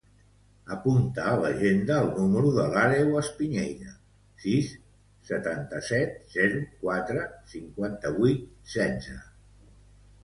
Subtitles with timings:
[0.75, 3.93] Apunta a l'agenda el número de l'Àreu Espiñeira:
[4.45, 4.71] sis,
[5.31, 8.45] setanta-set, zero, quatre, cinquanta-vuit,
[8.77, 9.21] setze.